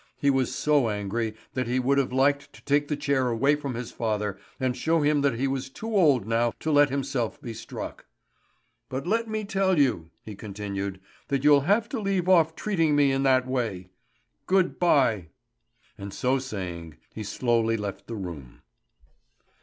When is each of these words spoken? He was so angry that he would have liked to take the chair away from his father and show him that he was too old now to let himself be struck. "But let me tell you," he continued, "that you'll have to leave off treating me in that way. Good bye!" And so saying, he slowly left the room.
He 0.17 0.31
was 0.31 0.55
so 0.55 0.89
angry 0.89 1.35
that 1.53 1.67
he 1.67 1.77
would 1.79 1.99
have 1.99 2.11
liked 2.11 2.51
to 2.53 2.63
take 2.65 2.87
the 2.87 2.95
chair 2.97 3.27
away 3.27 3.55
from 3.55 3.75
his 3.75 3.91
father 3.91 4.39
and 4.59 4.75
show 4.75 5.01
him 5.03 5.21
that 5.21 5.35
he 5.37 5.47
was 5.47 5.69
too 5.69 5.95
old 5.95 6.25
now 6.27 6.53
to 6.61 6.71
let 6.71 6.89
himself 6.89 7.39
be 7.39 7.53
struck. 7.53 8.07
"But 8.89 9.05
let 9.05 9.27
me 9.29 9.45
tell 9.45 9.77
you," 9.77 10.09
he 10.25 10.33
continued, 10.33 10.99
"that 11.27 11.43
you'll 11.43 11.65
have 11.69 11.87
to 11.89 11.99
leave 11.99 12.27
off 12.27 12.55
treating 12.55 12.95
me 12.95 13.11
in 13.11 13.21
that 13.21 13.45
way. 13.47 13.91
Good 14.47 14.79
bye!" 14.79 15.27
And 15.99 16.11
so 16.11 16.39
saying, 16.39 16.97
he 17.13 17.21
slowly 17.21 17.77
left 17.77 18.07
the 18.07 18.15
room. 18.15 18.63